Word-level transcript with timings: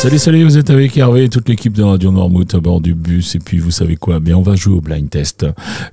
Salut, 0.00 0.18
salut, 0.18 0.44
vous 0.44 0.56
êtes 0.56 0.70
avec 0.70 0.96
Hervé 0.96 1.24
et 1.24 1.28
toute 1.28 1.46
l'équipe 1.46 1.74
de 1.74 1.82
Radio 1.82 2.10
Noirmouth 2.10 2.54
à 2.54 2.58
bord 2.58 2.80
du 2.80 2.94
bus. 2.94 3.34
Et 3.34 3.38
puis, 3.38 3.58
vous 3.58 3.70
savez 3.70 3.96
quoi? 3.96 4.18
Bien, 4.18 4.38
on 4.38 4.40
va 4.40 4.56
jouer 4.56 4.76
au 4.76 4.80
blind 4.80 5.10
test. 5.10 5.44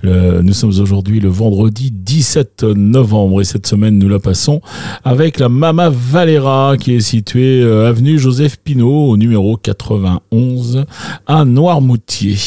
nous 0.02 0.54
sommes 0.54 0.70
aujourd'hui 0.80 1.20
le 1.20 1.28
vendredi 1.28 1.90
17 1.90 2.62
novembre 2.62 3.42
et 3.42 3.44
cette 3.44 3.66
semaine, 3.66 3.98
nous 3.98 4.08
la 4.08 4.18
passons 4.18 4.62
avec 5.04 5.38
la 5.38 5.50
Mama 5.50 5.90
Valera 5.90 6.76
qui 6.80 6.94
est 6.94 7.00
située 7.00 7.60
euh, 7.62 7.86
avenue 7.86 8.18
Joseph 8.18 8.56
Pinault 8.64 9.10
au 9.10 9.18
numéro 9.18 9.58
91 9.58 10.86
à 11.26 11.44
Noirmoutier. 11.44 12.38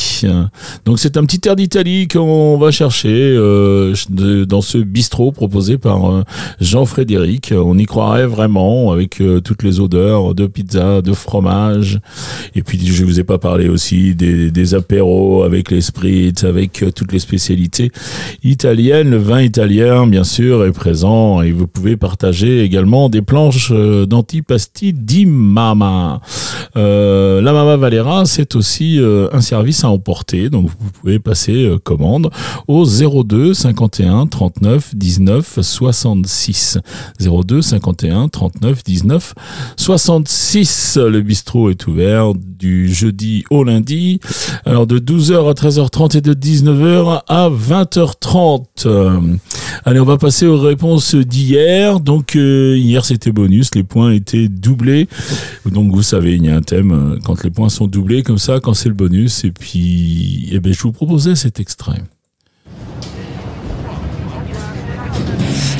Donc, 0.86 0.98
c'est 0.98 1.16
un 1.16 1.26
petit 1.26 1.48
air 1.48 1.56
d'Italie 1.56 2.08
qu'on 2.08 2.58
va 2.58 2.72
chercher 2.72 3.36
euh, 3.38 3.94
dans 4.10 4.62
ce 4.62 4.80
bistrot 4.80 5.32
proposé 5.32 5.78
par 5.78 6.12
euh, 6.12 6.24
Jean-Frédéric. 6.60 7.54
On 7.56 7.78
y 7.78 7.86
croirait 7.86 8.26
vraiment 8.26 8.92
avec 8.92 9.22
toutes 9.44 9.62
les 9.62 9.80
odeurs 9.80 10.34
de 10.34 10.48
pizza, 10.48 11.04
de 11.04 11.14
fromage 11.14 11.51
et 12.56 12.62
puis 12.62 12.80
je 12.86 13.06
vous 13.06 13.20
ai 13.20 13.24
pas 13.24 13.38
parlé 13.38 13.70
aussi 13.70 14.16
des, 14.16 14.52
des 14.52 14.74
apéros 14.74 15.44
avec 15.44 15.72
les 15.72 15.82
spritz, 15.82 16.44
avec 16.44 16.84
euh, 16.84 16.92
toutes 16.92 17.12
les 17.12 17.20
spécialités 17.20 17.92
italiennes. 18.44 19.10
Le 19.12 19.18
vin 19.18 19.42
italien, 19.42 20.08
bien 20.08 20.24
sûr, 20.24 20.66
est 20.66 20.72
présent 20.72 21.42
et 21.42 21.52
vous 21.52 21.68
pouvez 21.68 21.98
partager 21.98 22.64
également 22.64 23.10
des 23.10 23.22
planches 23.22 23.72
euh, 23.72 24.06
d'antipasti 24.06 24.94
di 24.94 25.26
mama. 25.26 26.22
Euh, 26.78 27.42
la 27.42 27.54
Mama 27.54 27.76
Valera, 27.78 28.26
c'est 28.26 28.56
aussi 28.56 29.00
un 29.34 29.42
service 29.42 29.84
à 29.84 29.90
emporter, 29.90 30.50
donc 30.50 30.70
vous 30.80 30.92
pouvez 30.92 31.20
passer 31.20 31.70
commande 31.84 32.30
au 32.68 32.86
02 32.86 33.54
51 33.54 34.28
39 34.28 34.96
19 34.96 35.60
66. 35.62 36.78
02 37.20 37.62
51 37.62 38.28
39 38.30 38.84
19 38.84 39.34
66. 39.76 40.98
Le 41.02 41.22
est 41.70 41.88
ouvert 41.88 42.34
du 42.34 42.94
jeudi 42.94 43.44
au 43.50 43.64
lundi. 43.64 44.20
Alors 44.66 44.88
de 44.88 45.00
12h 45.00 45.50
à 45.50 45.54
13h30 45.54 46.18
et 46.18 46.22
de 46.22 46.34
19h 46.34 47.22
à 47.28 47.50
20h30. 47.50 48.66
Euh, 48.86 49.20
allez, 49.86 50.00
on 50.00 50.06
va 50.06 50.18
passer 50.18 50.46
aux 50.46 50.60
réponses 50.60 51.16
d'hier. 51.16 52.00
Donc 52.00 52.36
euh, 52.36 52.78
hier 52.78 53.06
c'était 53.06 53.32
bonus, 53.32 53.74
les 53.76 53.84
points 53.84 54.12
étaient 54.12 54.48
doublés. 54.48 55.08
Donc 55.66 55.92
vous 55.92 56.04
savez, 56.04 56.36
il 56.36 56.46
y 56.46 56.50
a 56.50 56.56
un 56.56 56.62
thème 56.62 56.92
euh, 56.92 57.20
quand 57.24 57.44
les 57.44 57.50
points 57.50 57.70
sont 57.70 57.88
doublés 57.88 58.24
comme 58.24 58.38
ça, 58.38 58.60
quand 58.60 58.74
c'est 58.74 58.90
le 58.90 58.96
bonus. 58.96 59.44
Et 59.44 59.52
puis, 59.52 60.50
eh 60.52 60.60
ben, 60.60 60.74
je 60.74 60.82
vous 60.82 60.92
proposais 60.92 61.36
cet 61.36 61.60
extrait. 61.60 62.02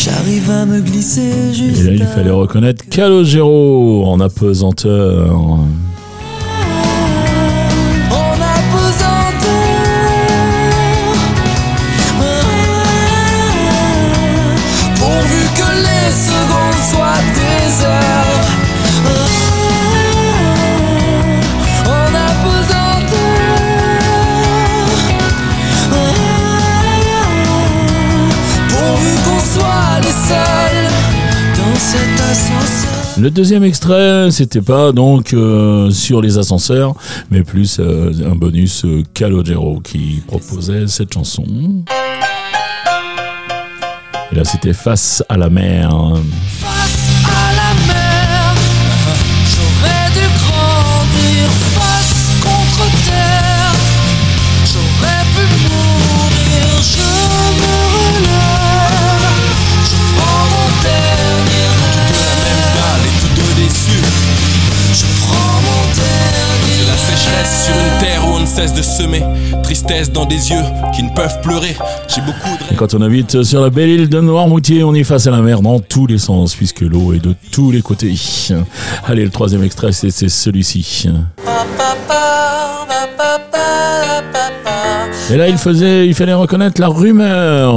J'arrive 0.04 0.50
à 0.50 0.66
me 0.66 0.80
glisser 0.80 1.54
juste. 1.54 1.82
Et 1.82 1.84
là, 1.84 1.92
il 1.94 2.06
fallait 2.08 2.32
reconnaître 2.32 2.84
Calogero 2.90 4.04
en 4.08 4.20
apesanteur. 4.20 5.60
Le 33.18 33.30
deuxième 33.30 33.64
extrait, 33.64 34.32
c'était 34.32 34.62
pas 34.62 34.92
donc 34.92 35.34
euh, 35.34 35.92
sur 35.92 36.22
les 36.22 36.38
ascenseurs, 36.38 36.96
mais 37.30 37.44
plus 37.44 37.80
euh, 37.80 38.12
un 38.26 38.36
bonus 38.36 38.84
euh, 38.84 39.04
Calogero 39.14 39.80
qui 39.80 40.24
proposait 40.26 40.88
cette 40.88 41.14
chanson. 41.14 41.46
Et 44.32 44.36
là, 44.36 44.44
c'était 44.44 44.74
Face 44.74 45.24
à 45.30 45.38
la 45.38 45.50
mer. 45.50 45.94
Cesse 68.52 68.74
de 68.74 68.82
semer 68.82 69.24
tristesse 69.64 70.12
dans 70.12 70.26
des 70.26 70.52
yeux 70.52 70.64
qui 70.94 71.04
ne 71.04 71.10
peuvent 71.10 71.40
pleurer. 71.42 71.78
J'ai 72.10 72.20
beaucoup 72.22 72.58
de. 72.60 72.74
Et 72.74 72.76
quand 72.76 72.94
on 72.94 73.02
habite 73.02 73.44
sur 73.44 73.62
la 73.62 73.70
belle 73.70 73.90
île 73.90 74.10
de 74.10 74.20
Noirmoutier, 74.20 74.84
on 74.84 74.94
y 74.94 75.06
face 75.06 75.26
à 75.28 75.32
la 75.32 75.42
mer 75.42 75.62
dans 75.62 75.80
tous 75.80 76.06
les 76.06 76.18
sens, 76.18 76.54
puisque 76.56 76.82
l'eau 76.82 77.14
est 77.14 77.20
de 77.20 77.34
tous 77.52 77.72
les 77.72 77.82
côtés. 77.82 78.14
Allez, 79.08 79.24
le 79.24 79.30
troisième 79.30 79.64
extrait, 79.64 79.94
c'est 79.94 80.12
celui-ci. 80.12 81.08
Et 85.30 85.38
là, 85.38 85.48
il 85.48 85.58
faisait, 85.58 86.06
il 86.06 86.14
fallait 86.14 86.34
reconnaître 86.34 86.82
la 86.82 86.90
rumeur. 86.90 87.72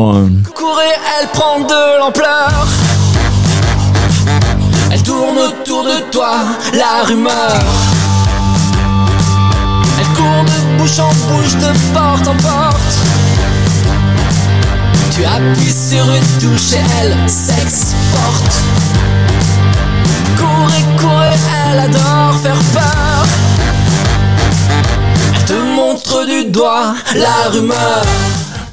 Courir, 0.56 0.98
elle 1.20 1.28
prend 1.28 1.60
de 1.60 2.00
l'ampleur. 2.00 2.66
Elle 4.92 5.02
tourne 5.04 5.38
autour 5.38 5.84
de 5.84 6.10
toi, 6.10 6.32
la 6.72 7.04
rumeur 7.04 7.93
bouche 10.84 10.98
en 10.98 11.14
bouche, 11.28 11.54
de 11.54 11.94
porte 11.94 12.28
en 12.28 12.36
porte. 12.36 12.96
Tu 15.14 15.24
appuies 15.24 15.72
sur 15.72 16.04
une 16.12 16.40
touche 16.40 16.72
et 16.72 16.82
elle 17.00 17.16
s'exporte. 17.26 18.62
Courez, 20.36 20.84
courez, 21.00 21.38
elle 21.70 21.78
adore 21.78 22.34
faire 22.42 22.58
peur. 22.74 23.26
Elle 25.34 25.44
te 25.44 25.54
montre 25.74 26.26
du 26.26 26.44
doigt 26.50 26.94
la 27.14 27.50
rumeur. 27.50 28.04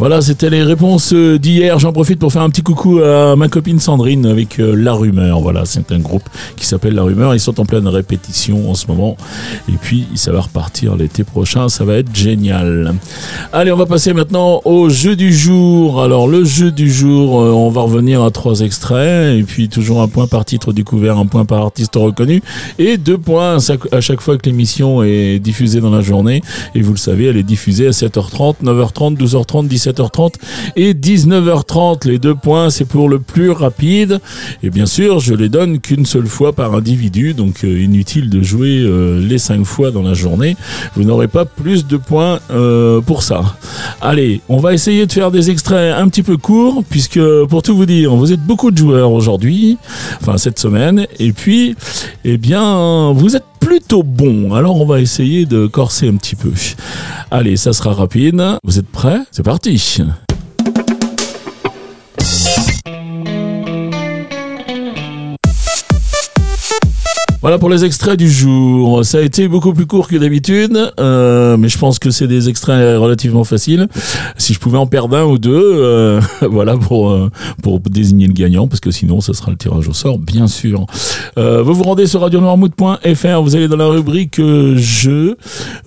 Voilà, 0.01 0.19
c'était 0.19 0.49
les 0.49 0.63
réponses 0.63 1.13
euh, 1.13 1.37
d'hier. 1.37 1.77
J'en 1.77 1.93
profite 1.93 2.17
pour 2.17 2.33
faire 2.33 2.41
un 2.41 2.49
petit 2.49 2.63
coucou 2.63 3.01
à 3.03 3.35
ma 3.35 3.49
copine 3.49 3.79
Sandrine 3.79 4.25
avec 4.25 4.59
euh, 4.59 4.73
La 4.75 4.93
Rumeur. 4.93 5.41
Voilà, 5.41 5.61
c'est 5.65 5.91
un 5.91 5.99
groupe 5.99 6.27
qui 6.55 6.65
s'appelle 6.65 6.95
La 6.95 7.03
Rumeur. 7.03 7.35
Ils 7.35 7.39
sont 7.39 7.59
en 7.59 7.65
pleine 7.65 7.87
répétition 7.87 8.71
en 8.71 8.73
ce 8.73 8.87
moment. 8.87 9.15
Et 9.69 9.77
puis, 9.79 10.07
ça 10.15 10.31
va 10.31 10.41
repartir 10.41 10.95
l'été 10.95 11.23
prochain. 11.23 11.69
Ça 11.69 11.85
va 11.85 11.97
être 11.97 12.15
génial. 12.15 12.95
Allez, 13.53 13.71
on 13.71 13.77
va 13.77 13.85
passer 13.85 14.11
maintenant 14.13 14.61
au 14.65 14.89
jeu 14.89 15.15
du 15.15 15.31
jour. 15.31 16.01
Alors, 16.01 16.27
le 16.27 16.45
jeu 16.45 16.71
du 16.71 16.91
jour, 16.91 17.39
euh, 17.39 17.51
on 17.51 17.69
va 17.69 17.81
revenir 17.81 18.23
à 18.23 18.31
trois 18.31 18.61
extraits. 18.61 19.37
Et 19.39 19.43
puis, 19.43 19.69
toujours 19.69 20.01
un 20.01 20.07
point 20.07 20.25
par 20.25 20.45
titre 20.45 20.73
découvert, 20.73 21.19
un 21.19 21.27
point 21.27 21.45
par 21.45 21.61
artiste 21.61 21.93
reconnu. 21.95 22.41
Et 22.79 22.97
deux 22.97 23.19
points 23.19 23.57
à 23.91 24.01
chaque 24.01 24.21
fois 24.21 24.39
que 24.39 24.49
l'émission 24.49 25.03
est 25.03 25.37
diffusée 25.37 25.79
dans 25.79 25.91
la 25.91 26.01
journée. 26.01 26.41
Et 26.73 26.81
vous 26.81 26.93
le 26.93 26.97
savez, 26.97 27.25
elle 27.25 27.37
est 27.37 27.43
diffusée 27.43 27.85
à 27.85 27.91
7h30, 27.91 28.63
9h30, 28.63 29.15
12h30, 29.15 29.67
17h. 29.67 29.90
17h30 29.91 30.33
et 30.75 30.93
19h30. 30.93 32.07
Les 32.07 32.19
deux 32.19 32.35
points, 32.35 32.69
c'est 32.69 32.85
pour 32.85 33.09
le 33.09 33.19
plus 33.19 33.51
rapide. 33.51 34.19
Et 34.63 34.69
bien 34.69 34.85
sûr, 34.85 35.19
je 35.19 35.33
les 35.33 35.49
donne 35.49 35.79
qu'une 35.79 36.05
seule 36.05 36.27
fois 36.27 36.53
par 36.53 36.73
individu, 36.73 37.33
donc 37.33 37.63
euh, 37.63 37.79
inutile 37.81 38.29
de 38.29 38.41
jouer 38.41 38.79
euh, 38.79 39.19
les 39.19 39.37
cinq 39.37 39.63
fois 39.65 39.91
dans 39.91 40.01
la 40.01 40.13
journée. 40.13 40.55
Vous 40.95 41.03
n'aurez 41.03 41.27
pas 41.27 41.45
plus 41.45 41.85
de 41.87 41.97
points 41.97 42.39
euh, 42.51 43.01
pour 43.01 43.23
ça. 43.23 43.57
Allez, 44.01 44.41
on 44.49 44.57
va 44.57 44.73
essayer 44.73 45.05
de 45.05 45.11
faire 45.11 45.31
des 45.31 45.49
extraits 45.49 45.93
un 45.95 46.07
petit 46.07 46.23
peu 46.23 46.37
courts, 46.37 46.83
puisque 46.89 47.19
pour 47.45 47.61
tout 47.61 47.75
vous 47.75 47.85
dire, 47.85 48.15
vous 48.15 48.31
êtes 48.31 48.43
beaucoup 48.43 48.71
de 48.71 48.77
joueurs 48.77 49.11
aujourd'hui, 49.11 49.77
enfin 50.21 50.37
cette 50.37 50.59
semaine, 50.59 51.07
et 51.19 51.33
puis, 51.33 51.75
eh 52.25 52.37
bien, 52.37 53.11
vous 53.13 53.35
êtes 53.35 53.45
plutôt 53.59 54.03
bon. 54.03 54.53
Alors 54.53 54.81
on 54.81 54.85
va 54.85 54.99
essayer 54.99 55.45
de 55.45 55.67
corser 55.67 56.09
un 56.09 56.15
petit 56.15 56.35
peu. 56.35 56.51
Allez, 57.33 57.55
ça 57.55 57.71
sera 57.71 57.93
rapide. 57.93 58.43
Vous 58.61 58.77
êtes 58.77 58.89
prêts? 58.89 59.19
C'est 59.31 59.43
parti 59.43 60.01
Voilà 67.41 67.57
pour 67.57 67.69
les 67.69 67.83
extraits 67.85 68.19
du 68.19 68.29
jour. 68.29 69.03
Ça 69.03 69.17
a 69.17 69.21
été 69.21 69.47
beaucoup 69.47 69.73
plus 69.73 69.87
court 69.87 70.07
que 70.07 70.15
d'habitude, 70.15 70.77
euh, 70.99 71.57
mais 71.57 71.69
je 71.69 71.77
pense 71.79 71.97
que 71.97 72.11
c'est 72.11 72.27
des 72.27 72.49
extraits 72.49 72.99
relativement 72.99 73.43
faciles. 73.43 73.87
Si 74.37 74.53
je 74.53 74.59
pouvais 74.59 74.77
en 74.77 74.85
perdre 74.85 75.17
un 75.17 75.23
ou 75.23 75.39
deux, 75.39 75.59
euh, 75.59 76.21
voilà 76.41 76.77
pour 76.77 77.09
euh, 77.09 77.31
pour 77.63 77.79
désigner 77.79 78.27
le 78.27 78.33
gagnant, 78.33 78.67
parce 78.67 78.79
que 78.79 78.91
sinon 78.91 79.21
ça 79.21 79.33
sera 79.33 79.49
le 79.49 79.57
tirage 79.57 79.87
au 79.87 79.93
sort, 79.93 80.19
bien 80.19 80.45
sûr. 80.45 80.85
Euh, 81.39 81.63
vous 81.63 81.73
vous 81.73 81.81
rendez 81.81 82.05
sur 82.05 82.21
radionoirmouth.fr, 82.21 83.41
vous 83.41 83.55
allez 83.55 83.67
dans 83.67 83.77
la 83.77 83.87
rubrique 83.87 84.37
euh, 84.39 84.77
jeu, 84.77 85.35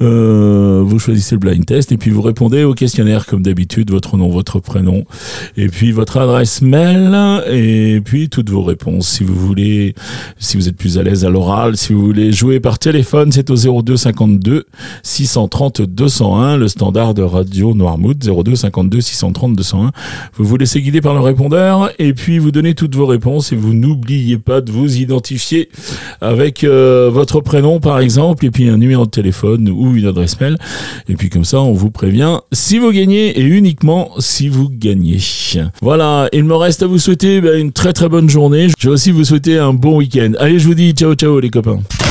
euh, 0.00 0.82
vous 0.84 0.98
choisissez 0.98 1.36
le 1.36 1.38
blind 1.38 1.64
test 1.64 1.92
et 1.92 1.96
puis 1.96 2.10
vous 2.10 2.22
répondez 2.22 2.64
au 2.64 2.74
questionnaire 2.74 3.26
comme 3.26 3.42
d'habitude, 3.42 3.92
votre 3.92 4.16
nom, 4.16 4.28
votre 4.28 4.58
prénom, 4.58 5.04
et 5.56 5.68
puis 5.68 5.92
votre 5.92 6.16
adresse 6.16 6.62
mail 6.62 7.16
et 7.48 8.00
puis 8.04 8.28
toutes 8.28 8.50
vos 8.50 8.62
réponses. 8.62 9.06
Si 9.06 9.22
vous 9.22 9.36
voulez, 9.36 9.94
si 10.38 10.56
vous 10.56 10.68
êtes 10.68 10.76
plus 10.76 10.98
à 10.98 11.04
l'aise 11.04 11.24
à 11.24 11.30
si 11.74 11.92
vous 11.92 12.06
voulez 12.06 12.32
jouer 12.32 12.60
par 12.60 12.78
téléphone, 12.78 13.30
c'est 13.32 13.50
au 13.50 13.82
02 13.82 13.96
52 13.96 14.64
630 15.02 15.82
201, 15.82 16.56
le 16.56 16.68
standard 16.68 17.14
de 17.14 17.22
radio 17.22 17.74
Noirmouth, 17.74 18.18
02 18.18 18.56
52 18.56 19.00
630 19.00 19.54
201. 19.54 19.92
Vous 20.36 20.44
vous 20.44 20.56
laissez 20.56 20.80
guider 20.80 21.00
par 21.00 21.14
le 21.14 21.20
répondeur 21.20 21.90
et 21.98 22.14
puis 22.14 22.38
vous 22.38 22.50
donnez 22.50 22.74
toutes 22.74 22.94
vos 22.94 23.06
réponses 23.06 23.52
et 23.52 23.56
vous 23.56 23.74
n'oubliez 23.74 24.38
pas 24.38 24.60
de 24.60 24.72
vous 24.72 24.96
identifier 24.96 25.68
avec 26.20 26.64
euh, 26.64 27.10
votre 27.12 27.40
prénom 27.40 27.80
par 27.80 27.98
exemple 27.98 28.46
et 28.46 28.50
puis 28.50 28.68
un 28.68 28.78
numéro 28.78 29.04
de 29.04 29.10
téléphone 29.10 29.68
ou 29.68 29.94
une 29.94 30.06
adresse 30.06 30.40
mail. 30.40 30.56
Et 31.08 31.14
puis 31.14 31.28
comme 31.28 31.44
ça, 31.44 31.60
on 31.60 31.72
vous 31.72 31.90
prévient 31.90 32.38
si 32.52 32.78
vous 32.78 32.90
gagnez 32.90 33.38
et 33.38 33.42
uniquement 33.42 34.12
si 34.18 34.48
vous 34.48 34.68
gagnez. 34.70 35.18
Voilà, 35.82 36.28
il 36.32 36.44
me 36.44 36.54
reste 36.54 36.82
à 36.82 36.86
vous 36.86 36.98
souhaiter 36.98 37.40
ben, 37.40 37.58
une 37.58 37.72
très 37.72 37.92
très 37.92 38.08
bonne 38.08 38.28
journée. 38.28 38.68
Je 38.78 38.88
vais 38.88 38.94
aussi 38.94 39.10
vous 39.10 39.24
souhaiter 39.24 39.58
un 39.58 39.72
bon 39.72 39.98
week-end. 39.98 40.32
Allez, 40.38 40.58
je 40.58 40.66
vous 40.66 40.74
dis 40.74 40.92
ciao 40.92 41.14
ciao 41.14 41.33
les 41.40 41.50
copains. 41.50 42.03